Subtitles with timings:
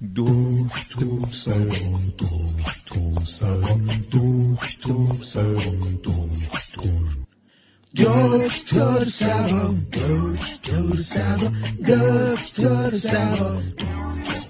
[0.00, 7.04] دکتر سران دکتر سران دکتر سران دکتر
[7.96, 9.04] دکتر
[11.84, 13.70] دکتر دکتر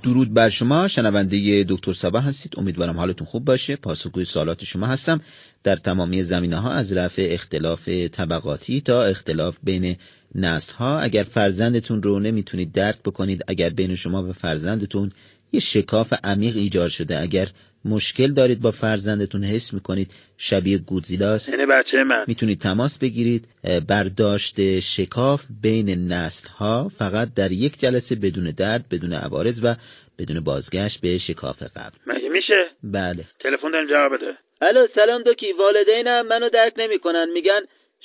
[0.03, 2.55] درود بر شما شنونده دکتر سبا هستید.
[2.59, 3.77] امیدوارم حالتون خوب باشه.
[3.77, 5.21] پاسخگوی سوالات شما هستم.
[5.63, 9.97] در تمامی زمینه ها از رفع اختلاف طبقاتی تا اختلاف بین
[10.35, 15.13] نسل ها اگر فرزندتون رو نمی‌تونید درک بکنید اگر بین شما و فرزندتون
[15.53, 17.21] یه شکاف عمیق ایجاد شده.
[17.21, 17.47] اگر
[17.85, 21.49] مشکل دارید با فرزندتون حس می‌کنید شبیه گودزیلاست.
[21.49, 22.25] یعنی بچه من.
[22.27, 23.45] می‌تونید تماس بگیرید.
[23.89, 29.75] برداشت شکاف بین نسل ها فقط در یک جلسه بدون درد بدون عوارض و
[30.19, 31.97] بدون بازگشت به شکاف قبل.
[32.07, 33.25] مگه میشه؟ بله.
[33.41, 34.39] تلفن داریم جواب بده.
[34.61, 35.53] الو سلام دوکی.
[35.53, 37.31] والدینم منو درک نمی‌کنن.
[37.35, 37.61] میگن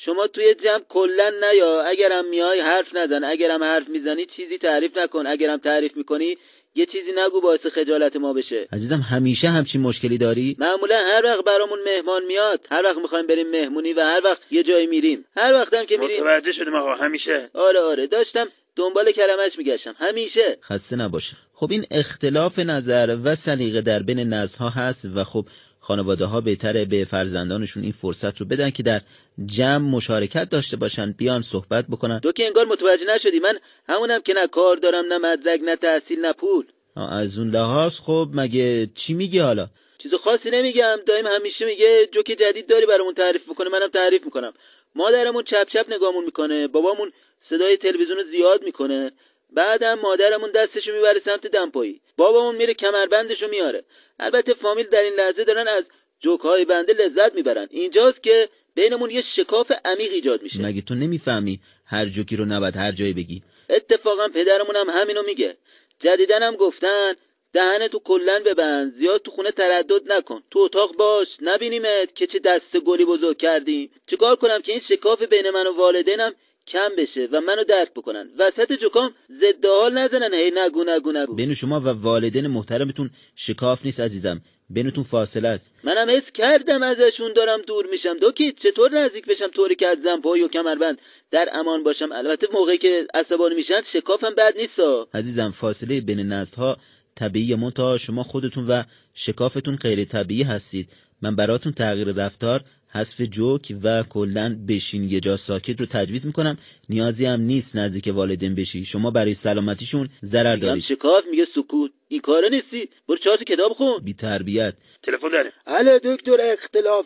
[0.05, 1.82] شما توی جمع کلا نیا.
[1.82, 3.23] اگرم میای حرف نزن.
[3.23, 5.27] اگرم حرف می‌زنی چیزی تعریف نکن.
[5.27, 6.38] اگرم تعریف می‌کنی
[6.77, 8.67] یه چیزی نگو باعث خجالت ما بشه.
[8.73, 13.49] عزیزم همیشه همچین مشکلی داری؟ معمولا هر وقت برامون مهمان میاد هر وقت می‌خوایم بریم
[13.51, 15.26] مهمونی و هر وقت یه جایی میریم.
[15.37, 16.23] هر وقتم که میریم.
[16.23, 17.49] متوجه شدیم آقا همیشه.
[17.54, 19.95] آره آره داشتم دنبال کلمش میگشتم.
[19.98, 20.57] همیشه.
[20.63, 25.45] خسته نباشه خب این اختلاف نظر و سلیقه در بین نسل ها هست و خب
[25.88, 29.02] خانواده ها بهتره به فرزندانشون این فرصت رو بدن که در
[29.46, 32.20] جمع مشارکت داشته باشن بیان صحبت بکنن.
[32.20, 36.20] تو که انگار متوجه نشدی من همونم که نه کار دارم نه مدرک نه تحصیل
[36.20, 36.66] نه پول.
[36.96, 39.68] از اون لحاظ خب مگه چی میگی حالا؟
[40.04, 44.54] چیز خاصی نمیگم دایم همیشه میگه جوک جدید داری برامون تعریف بکنه منم تعریف می‌کنم.
[44.96, 47.12] مادرمون چپ چپ نگامون می‌کنه بابامون
[47.50, 49.12] صدای تلویزیون رو زیاد می‌کنه
[49.54, 52.02] بعدم مادرمون دستشو می‌بره سمت دمپایی.
[52.18, 53.84] بابامون میره کمربندشو میاره.
[54.20, 55.84] البته فامیل در این لحظه دارن از
[56.20, 57.68] جوکهای بنده لذت می‌برن.
[57.72, 60.60] اینجاست که بینمون یه شکاف عمیق ایجاد میشه.
[60.62, 65.57] مگه تو نمی‌فهمی هر جوکی رو نباید هر جایی بگی؟ اتفاقا پدرمون هم همینو میگه.
[66.00, 67.13] جدیدن هم گفتن
[67.53, 70.44] دهن تو کلن ببند زیاد تو خونه تردد نکن.
[70.52, 73.91] تو اتاق باش نبینیمت که چه دست گلی بزرگ کردیم.
[74.09, 76.34] چیکار کنم که این شکاف بین من و والدینم
[76.67, 78.29] کم بشه و منو درک بکنن.
[78.39, 80.33] وسط جکام ضد حال نزنن.
[80.33, 81.35] هی نگو نگو نگو.
[81.35, 84.41] بین شما و والدین محترمتون شکاف نیست عزیزم.
[84.69, 85.73] بینتون فاصله است.
[85.83, 88.17] منم حس کردم ازشون دارم دور میشم.
[88.17, 92.11] دوکی چطور نزدیک بشم؟ طوری که از زنپایی و کمربند در امان باشم.
[92.11, 96.77] البته موقعی که عصبانی میشن شکافم بد نیستا عزیزم فاصله بین نسل ها
[97.15, 98.83] طبیعی منتها شما خودتون و
[99.13, 100.89] شکافتون غیر طبیعی هستید.
[101.21, 102.61] من براتون تغییر رفتار
[102.95, 105.03] حذف جوک و کلا بشین.
[105.03, 106.57] یه جا ساکت رو تجویز می‌کنم.
[106.89, 108.85] نیازی هم نیست نزدیک والدین بشی.
[108.85, 110.83] شما برای سلامتیشون ضرر دارید.
[110.83, 111.91] شکاف میگه سکوت.
[112.07, 112.89] این کاره نیستی.
[113.07, 113.99] برو چهار تا کتاب خون.
[114.03, 114.73] بی تربیت.
[115.03, 117.05] تلفن داریم الو دکتر اختلاف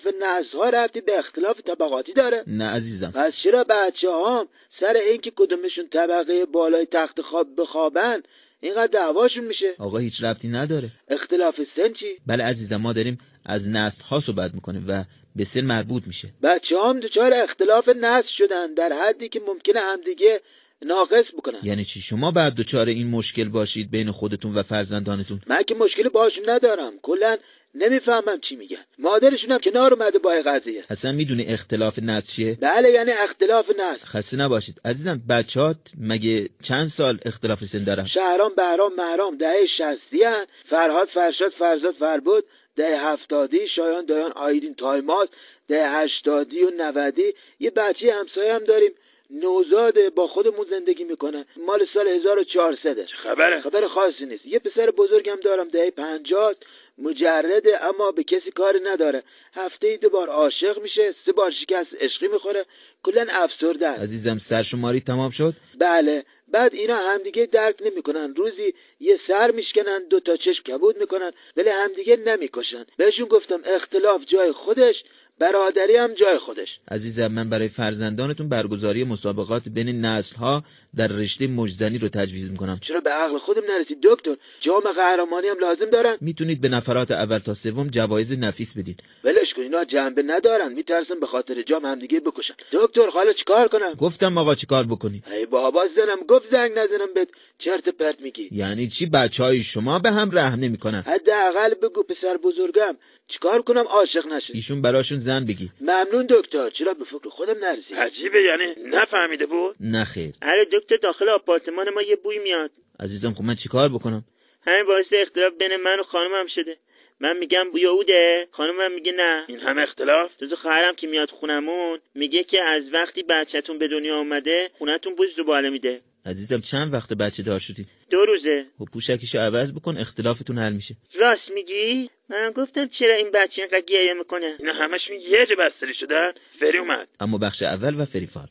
[0.53, 2.43] ها ربطی به اختلاف طبقاتی داره.
[2.47, 3.11] نه عزیزم.
[3.11, 4.47] پس چرا بچه هام
[4.79, 8.21] سر اینکه کدومشون طبقه بالای تخت خواب بخوابن
[8.61, 10.91] اینقدر دعواشون میشه؟ آقا هیچ ربطی نداره.
[11.07, 13.17] اختلاف سن چی؟ بله عزیزم ما داریم
[13.49, 15.03] از نسل ها صحبت می‌کنیم و
[15.35, 16.27] به سن مربوط میشه.
[16.43, 20.41] بچه هم دچار اختلاف نسل شدن در حدی که ممکنه همدیگه
[20.81, 21.59] ناقص بکنن.
[21.63, 26.09] یعنی چی؟ شما بعد دچار این مشکل باشید بین خودتون و فرزندانتون؟ من که مشکلی
[26.09, 26.93] باشون ندارم.
[27.01, 27.37] کلا
[27.75, 28.83] نمی‌فهمم چی میگن.
[28.99, 30.83] مادرشون هم کنار اومده با قضیه.
[30.89, 34.05] اصلا می‌دونی اختلاف نسل چیه؟ بله یعنی اختلاف نسل.
[34.05, 34.81] خسته نباشید.
[34.85, 40.45] عزیزم بچهات مگه چند سال اختلاف سن دارن شهرام بهرام مهرام دهه شستی هن.
[40.69, 42.43] فرهاد فرشاد فرزاد فربود.
[42.79, 45.29] دهه هفتادی شایان دایان آیدین تایماس
[45.67, 47.33] دهه هشتادی و نودی.
[47.59, 48.91] یه بچه همسایه هم داریم.
[49.29, 51.45] نوزاده با خودمون زندگی می‌کنه.
[51.57, 54.45] مال سال 1400 خبره؟ خبر خاصی نیست.
[54.45, 56.55] یه پسر بزرگم دارم دهه پنجاه
[56.99, 59.23] مجرده اما به کسی کاری نداره.
[59.53, 62.65] هفته ای دو بار عاشق میشه سه بار شکست عشقی می‌خوره.
[63.03, 64.03] کلا افسرده است.
[64.03, 66.25] عزیزم سرشماری تمام شد؟ بله.
[66.47, 68.35] بعد اینا همدیگه درک نمی‌کنن.
[68.35, 72.85] روزی یه سر میشکنن دو تا چشم کبود می‌کنن ولی همدیگه نمی‌کشن.
[72.97, 74.95] بهشون گفتم اختلاف جای خودش
[75.39, 76.67] برادری هم جای خودش.
[76.91, 80.63] عزیزم من برای فرزندانتون برگزاری مسابقات بین نسل ها
[80.95, 82.79] در رشته مجزنی رو تجویز می‌کنم.
[82.87, 86.17] چرا به عقل خودم نرسید دکتر؟ جام قهرمانی هم لازم دارن.
[86.21, 89.03] می‌تونید به نفرات اول تا سوم جوایز نفیس بدید.
[89.23, 90.73] ولش کن اینا جنبه ندارن.
[90.73, 92.53] میترسن به خاطر جام همدیگه بکشن.
[92.71, 97.27] دکتر حالا چیکار کنم؟ گفتم آقا چیکار بکنید؟ ای بابا زنم گفت زنگ نزنم بهت.
[97.59, 98.49] چرت پرت میگی.
[98.51, 102.97] یعنی چی بچه های شما به هم رحم نمی‌کنن؟ حداقل بگو پسر بزرگم.
[103.27, 105.69] چیکار کنم عاشق نشه ایشون براشون زن بگی.
[105.81, 106.69] ممنون دکتر.
[106.69, 110.33] چرا به فکر خودم نرسید؟ عجیبه یعنی نفهمیده بود؟ نه خیر.
[110.79, 112.71] دکتر داخل آپارتمان ما یه بوی میاد.
[112.99, 114.25] عزیزم خب من چیکار بکنم؟
[114.67, 116.77] همین باعث اختلاف بین من و خانمم شده.
[117.19, 119.45] من میگم بوی اوده خانمم میگه نه.
[119.47, 124.17] این همه اختلاف؟ تازه خواهرم که میاد خونمون میگه که از وقتی بچهتون به دنیا
[124.17, 126.01] اومده خونتون بوی زباله میده.
[126.25, 128.65] عزیزم چند وقت بچه دار شدی؟ دو روزه.
[128.79, 130.95] خب پوشکیشو عوض بکن اختلافتون حل میشه.
[131.19, 135.93] راست میگی؟ من گفتم چرا این بچه اینقدر گریه می‌کنه؟ اینا همشون یه جا بستری
[135.99, 136.31] شدن.
[136.59, 137.07] فری اومد.
[137.19, 138.47] اما بخش اول و فریفال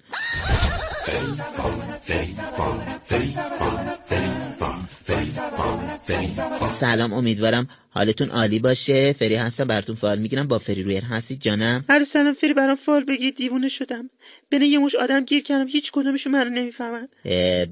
[6.80, 9.12] سلام امیدوارم حالتون عالی باشه.
[9.12, 10.48] فری هستم براتون فال می‌گیرم.
[10.48, 14.10] با فری رویر هستید جانم؟ هر سلام فری برام فال بگی دیوونه شدم.
[14.50, 17.08] بین یه مش آدم گیر کردم هیچ کدومشون منو نمی‌فهمن.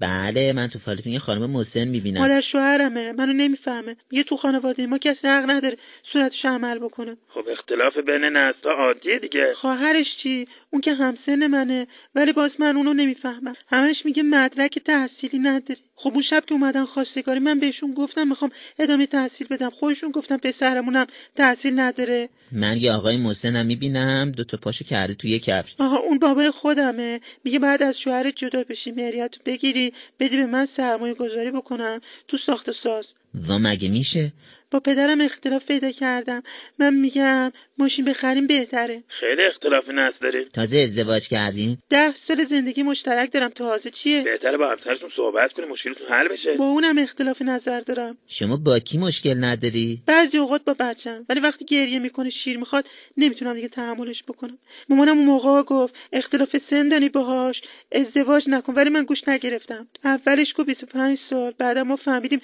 [0.00, 2.20] بله من تو فالتون یه خانم مسن می‌بینم.
[2.20, 3.96] مادر شوهرمه منو نمی‌فهمه.
[4.10, 5.76] میگه تو خانواده ما کسی حق نداره
[6.12, 7.16] صورتش عمل بکنه.
[7.28, 9.52] خب اختلاف بین نسل‌ها عادیه دیگه.
[9.60, 13.54] خواهرش چی؟ اون که همسن منه ولی باز من اونو نمی‌فهمم.
[13.68, 15.80] همش میگه مدرک تحصیلی نداری.
[15.94, 19.70] خب اون شب که اومدن خواستگاری من بهشون گفتم می‌خوام ادامه تحصیل بدم.
[19.70, 21.06] خودشون گفتم پسرمونم
[21.36, 22.28] تحصیل نداره.
[22.52, 24.32] من یه آقای مسنم می‌بینم.
[24.36, 25.74] دو تا پاشو کرده تو یه کفش.
[25.78, 27.20] آها اون بابای خودمه.
[27.44, 32.36] میگه بعد از شوهرت جدا بشی مهریت بگیری بدی به من سرمایه گذاری بکنم تو
[32.46, 33.04] ساخت ساز.
[33.49, 34.32] و مگه میشه؟
[34.70, 36.43] با پدرم اختلاف پیدا کردم.
[36.78, 39.02] من میگم ماشین بخریم بهتره.
[39.08, 43.50] خیلی اختلاف نسل دارید تازه ازدواج کردیم ده سال زندگی مشترک دارم.
[43.50, 46.56] تازه چیه؟ بهتره با همسرتون صحبت کنید مشکلتون حل بشه.
[46.56, 48.17] با اونم اختلاف نظر دارم.
[48.26, 51.25] شما با کی مشکل نداری؟ بعضی اوقات با بچم.
[51.28, 52.84] ولی وقتی گریه می‌کنه شیر می‌خواد
[53.17, 54.58] نمی‌تونم دیگه تحملش بکنم.
[54.88, 57.61] مامانم اون موقع گفت اختلاف سن داری باهاش
[57.93, 58.75] ازدواج نکن.
[58.75, 59.88] ولی من گوش نگرفتم.
[60.05, 62.40] اولش گفت 25 سال بعدا ما فهمیدیم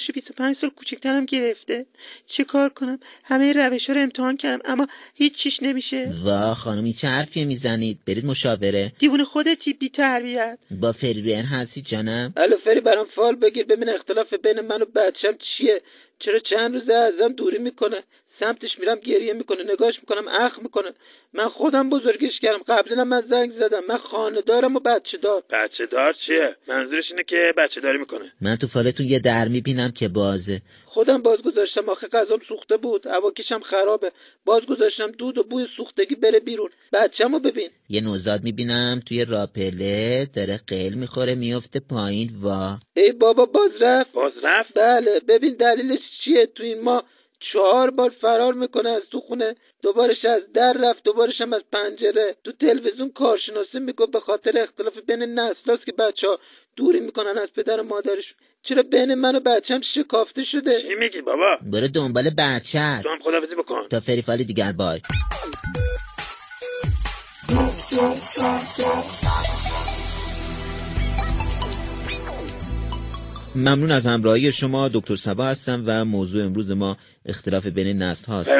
[0.00, 1.86] شناسنامه‌شو 25 سال کوچکترم گرفته.
[2.36, 6.06] چه کار کنم؟ همه روش رو امتحان کردم اما هیچ چیش نمیشه.
[6.24, 8.92] وا خانمی چه حرفی می‌زنید؟ برید مشاوره.
[8.98, 10.58] دیوونه خودتی بی تربیت.
[10.80, 14.84] با فری رویر هستی جانم؟ الو فری برام فال بگیر ببین اختلاف بین من و
[14.84, 15.82] بچم چیه؟
[16.18, 18.02] چرا چند روزه ازم دوری می‌کنه؟
[18.40, 20.90] سمتش میرم گریه می‌کنه نگاش می‌کنم اخ می‌کنه.
[21.32, 22.62] من خودم بزرگش کردم.
[22.68, 23.80] قبلا من زنگ زدم.
[23.88, 28.32] من خانه دارم و بچه دار بچه دار چیه؟ منظورش اینه که بچه داری می‌کنه.
[28.40, 30.60] من تو فالتون یه در می‌بینم که بازه.
[30.84, 31.88] خودم باز گذاشتم.
[31.88, 33.06] آخه غذام سوخته بود.
[33.06, 34.12] هواکیشم خرابه.
[34.44, 36.70] باز گذاشتم دود و بوی سوختگی بره بیرون.
[36.92, 37.70] بچه‌مو ببین.
[37.88, 39.00] یه نوزاد می‌بینم.
[39.08, 42.28] توی راپله داره قیل می‌خوره میفته پایین.
[42.42, 42.76] وا.
[42.94, 44.12] ای بابا باز رفت.
[44.12, 45.20] باز رفت؟ بله.
[45.28, 47.04] ببین دلیلش چیه؟ تو این ما
[47.52, 52.36] چهار بار فرار می‌کنه از تو خونه دوبارش از در رفت دوبارش هم از پنجره.
[52.44, 56.38] تو تلویزیون کارشناسی میگه به خاطر اختلاف بین نسلاست که بچه ها
[56.76, 61.20] دوری می‌کنن از پدر و مادرشون چرا بین من و بچم شکافته شده؟ چی میگی
[61.20, 63.02] بابا؟ برو دنبال بچه.
[63.02, 63.88] تو هم خدافزی بکن.
[63.88, 65.00] تا فری فال دیگر بای.
[73.54, 74.88] ممنون از همراهی شما.
[74.88, 78.50] دکتر سبا هستم و موضوع امروز ما اختلاف بین نسل هاست.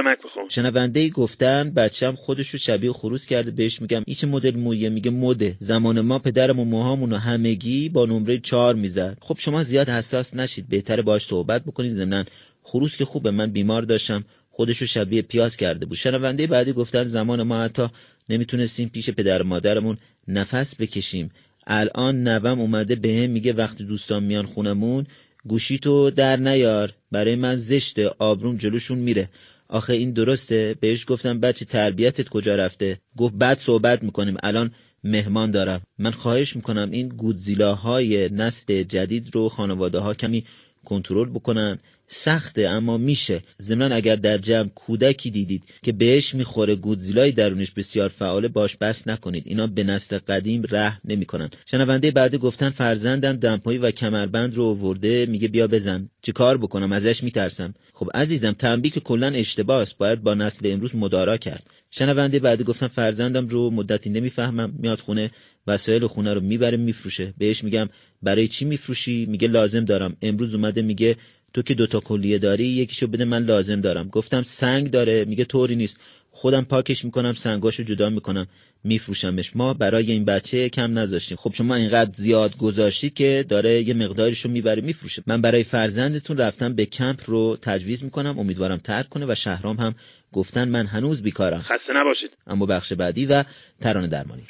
[0.48, 3.50] شنونده ای گفتن بچم خودشو شبیه خروس کرده.
[3.50, 5.56] بهش میگم این چه مدل مویه؟ میگه مده.
[5.58, 9.18] زمان ما پدرمون موهامونو همگی با نمره چهار می‌زد.
[9.20, 10.68] خب شما زیاد حساس نشید.
[10.68, 11.92] بهتره باش صحبت بکنید.
[11.92, 12.24] ضمن
[12.62, 14.24] خروس که خوبه من بیمار داشتم.
[14.50, 15.96] خودشو شبیه پیاز کرده بود.
[15.96, 17.86] شنونده بعدی گفتن زمان ما حتی
[18.28, 19.96] نمی‌تونستیم پیش پدر و مادرمون
[20.28, 21.30] نفس بکشیم.
[21.72, 25.06] الان نوم اومده به هم میگه وقتی دوستان میان خونمون
[25.46, 26.92] گوشی تو در نیار.
[27.12, 29.28] برای من زشته آبروم جلوشون میره.
[29.68, 34.36] آخه این درسته؟ بهش گفتم بچه تربیتت کجا رفته؟ گفت بعد صحبت می‌کنیم.
[34.42, 34.70] الان
[35.04, 35.80] مهمان دارم.
[35.98, 40.44] من خواهش می‌کنم این گودزیلاهای نسل جدید رو خانواده ها کمی
[40.84, 41.78] کنترل بکنن.
[42.12, 43.42] سخته اما میشه.
[43.62, 49.08] ضمن اگر در جمع کودکی دیدید که بهش می‌خوره گودزیلای درونش بسیار فعاله باش بس
[49.08, 49.42] نکنید.
[49.46, 51.50] اینا به نسل قدیم ره نمی‌کنن.
[51.66, 56.10] شنونده بعدی گفتن فرزندم دمپایی و کمربند رو ورده میگه بیا بزن.
[56.22, 57.74] چه کار بکنم؟ ازش میترسم.
[57.92, 59.98] خب عزیزم تنبیه که کلا اشتباه است.
[59.98, 61.62] باید با نسل امروز مدارا کرد.
[61.90, 64.74] شنونده بعدی گفتن فرزندم رو مدتی نمی‌فهمم.
[64.78, 65.30] میاد خونه
[65.70, 67.34] وسایل خونه رو می‌بره میفروشه.
[67.38, 67.88] بهش میگم
[68.22, 70.16] برای چی میفروشی؟ میگه لازم دارم.
[70.22, 71.16] امروز اومده میگه
[71.54, 74.08] تو که دوتا کلیه داری یکیشو بده من لازم دارم.
[74.08, 75.24] گفتم سنگ داره.
[75.24, 75.96] میگه طوری نیست.
[76.30, 78.46] خودم پاکش می‌کنم سنگاشو جدا می‌کنم.
[78.84, 79.56] میفروشمش.
[79.56, 81.36] ما برای این بچه کم نذاشتیم.
[81.36, 85.22] خب شما اینقدر زیاد گذاشتید که داره یه مقدارشو می‌بره میفروشه.
[85.26, 88.38] من برای فرزندتون رفتم به کمپ رو تجویز می‌کنم.
[88.38, 89.94] امیدوارم ترک کنه و شهرام هم
[90.32, 91.62] گفتن من هنوز بیکارم.
[91.62, 92.30] خسته نباشید.
[92.46, 93.44] اما بخش بعدی و
[93.80, 94.42] ترانه درمانی.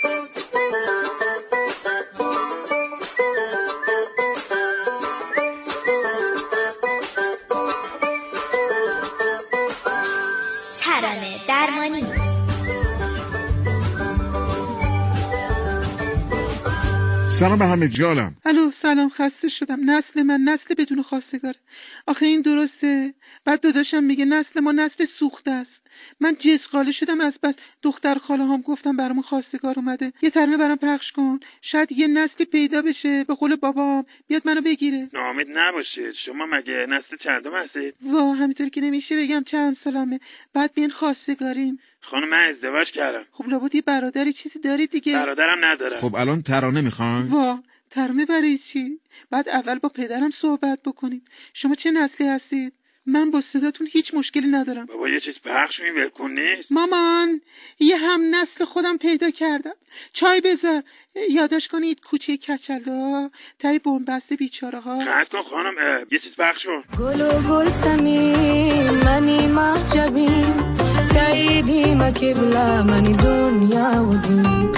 [17.40, 18.36] سلام به همه جانم.
[18.44, 19.90] الو سلام خسته شدم.
[19.90, 21.58] نسل من نسل بدون خواستگاره
[22.06, 23.14] آخه این درسته.
[23.44, 25.79] بعد داداشم میگه نسل ما نسل سوخته است.
[26.20, 27.54] من جسقاله شدم از بس.
[27.82, 30.12] دختر خاله هم گفتم برامون خواستگار اومده.
[30.22, 31.40] یه ترانه برام پخش کن.
[31.62, 33.24] شاید یه نسلی پیدا بشه.
[33.24, 34.04] به قول بابام.
[34.28, 35.08] بیاد منو بگیره.
[35.12, 40.20] ناامید نباشید شما مگه نسل چندم هستید وا همینطور که نمیشه بگم چند سالمه.
[40.54, 41.78] بعد بیان خواستگاریم.
[42.00, 43.24] خانم من ازدواج کردم.
[43.32, 45.12] خب لابد یه برادری چیزی داری دیگه.
[45.12, 45.96] برادرم ندارم.
[45.96, 47.58] خب الان ترانه می‌خوان؟ وا
[47.90, 48.98] ترمه برای چی؟
[49.30, 51.22] بعد اول با پدرم صحبت بکنید
[51.54, 52.72] شما چه نسلی هستید؟
[53.06, 54.86] من با صداتون هیچ مشکلی ندارم.
[54.86, 56.72] بابا یه چیز پخش می ولکن نیست.
[56.72, 57.40] مامان
[57.80, 59.74] یه هم نسل خودم پیدا کردم.
[60.12, 60.82] چای بذار.
[61.30, 66.82] یادش کنید کوچه کچلا تای بنبست بیچاره ها خط کن خانم یه چیز پخش کن.
[66.98, 70.76] گل و گل سمیم منی محجبیم
[71.14, 74.72] تاییدی ما کبلا منی دنیا و دین.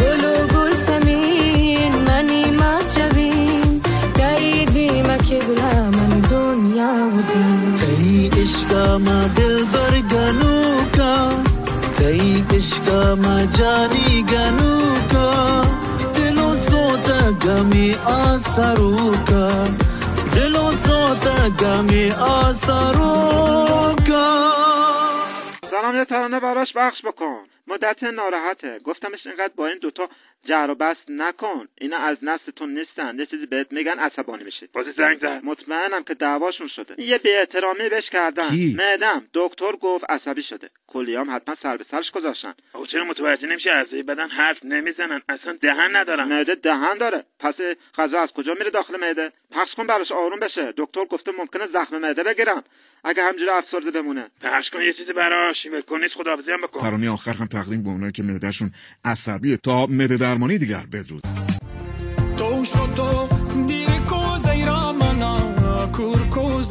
[0.00, 3.82] گل و گل سمیم منی محجبیم
[4.18, 5.79] تاییدی ما کبلا
[8.40, 9.04] عشقم
[9.36, 11.14] دل برگنو کا
[11.98, 13.22] کئی عشقم
[13.56, 15.62] جانی گنو کا
[16.16, 19.64] دلو سوتا گمی آسارو کا
[20.34, 23.14] دلو سوتا گمی آسارو
[24.08, 24.26] کا۔
[25.70, 27.34] سلام یه ترانه براش بخش بکن.
[27.70, 28.78] مدت ناراحته.
[28.84, 30.08] گفتمش اینقدر با این دوتا
[30.44, 31.68] جر و بست نکن.
[31.80, 33.18] اینا از نستون نیستن.
[33.18, 34.66] یه چیزی بهت میگن عصبانی میشی.
[34.72, 35.40] بازی زنگ زد.
[35.44, 37.02] مطمئنم که دعواشون شده.
[37.02, 38.44] یه بی احترامی بهش کردن؟
[38.76, 40.70] معدم دکتر گفت عصبی شده.
[40.86, 42.54] کلیام حتما سر به سرش گذاشتن.
[42.72, 45.22] آقا چرا متوجه نمیشه اعضای بدن حرف نمی‌زنن.
[45.28, 46.24] اصلا دهن ندارن.
[46.28, 47.24] معده دهن داره.
[47.40, 47.54] پس
[47.98, 50.74] غذا از کجا میره داخل معده پخش کن براش آروم بشه.
[50.76, 52.64] دکتر گفته ممکنه زخم معده بگیرم.
[53.04, 54.30] اگه همجوری افسرده بمونه.
[54.42, 55.66] پخش کن یه چیزی براش.
[55.66, 56.80] ولکن نیست خداحافظی هم بکن.
[56.80, 58.70] ترانه آخر هم تقدیم به اونایی که معدهشون
[59.04, 61.22] عصبیه تا معده درمانی دیگر بدرود.
[62.36, 63.28] تو شو تو
[63.66, 66.62] دیر کو زیرا منا کور کو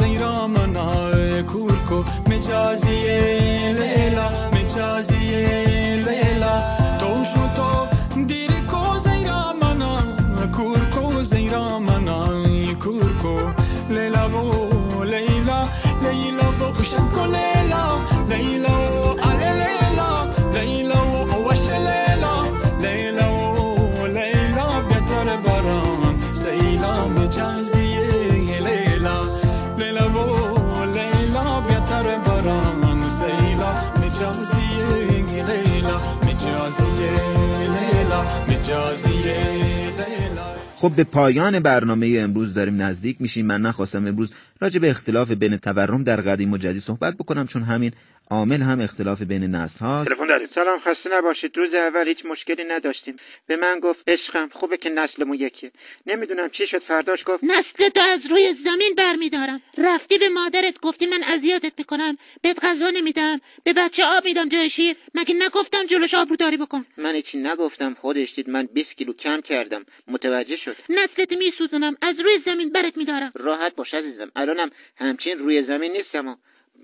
[40.80, 43.46] خب به پایان برنامه امروز داریم نزدیک میشیم.
[43.46, 47.64] من نخواستم امروز راجع به اختلاف بین تورم در قدیم و جدید صحبت بکنم چون
[47.64, 47.92] همین
[48.32, 50.10] عامل هم اختلاف بین نسل هاست.
[50.10, 50.48] تلفن داریم.
[50.48, 51.58] سلام خسته نباشید.
[51.58, 53.16] روز اول هیچ مشکلی نداشتیم.
[53.48, 55.72] به من گفت عشقم خوبه که نسلمون یکیه.
[56.06, 56.84] نمی‌دونم چی شد.
[56.84, 59.62] فرداش گفت نسل تو از روی زمین برمیدارم.
[59.78, 62.18] رفتی به مادرت گفتی من اذیتت می‌کنم.
[62.42, 63.42] بهت غذا نمیدم.
[63.64, 64.96] به بچه آب میدم جای شیر.
[65.16, 67.94] مگه نگفتم جلوش آبروداری بکن؟ من هیچی نگفتم.
[67.94, 69.86] خودش دید من 20 کیلو کم کردم.
[70.08, 70.76] متوجه شد.
[70.90, 71.96] نسلت میسوزونم.
[72.02, 73.32] از روی زمین برت میدارم.
[73.36, 74.32] راحت باش عزیزم.
[74.36, 76.28] الانم همچین روی زمین نیستم.
[76.28, 76.36] و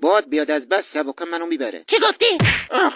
[0.01, 1.85] باد بیاد از بس سبکه منو می‌بره.
[1.89, 2.25] چی گفتی؟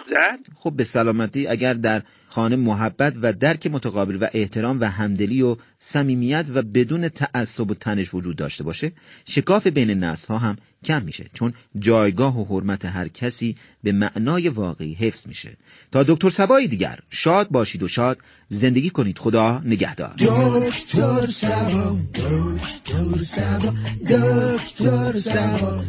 [0.10, 0.40] زد.
[0.56, 5.56] خب به سلامتی اگر در خانه محبت و درک متقابل و احترام و همدلی و
[5.78, 8.92] صمیمیت و بدون تعصب و تنش وجود داشته باشه
[9.28, 14.50] شکاف بین نسل ها هم کم میشه چون جایگاه و حرمت هر کسی به معنای
[14.50, 15.58] واقعی حفظ میشه.
[15.92, 19.20] تا دکتر سبایی دیگر شاد باشید و شاد زندگی کنید.
[19.20, 20.14] خدا نگهدار.
[20.14, 23.74] دکتر سبا دکتر سبا
[24.10, 25.80] دکتر سبا.